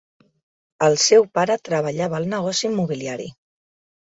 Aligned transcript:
El 0.87 0.97
seu 1.03 1.27
pare 1.39 1.57
treballava 1.67 2.19
al 2.21 2.27
negoci 2.33 2.67
immobiliari. 2.71 3.29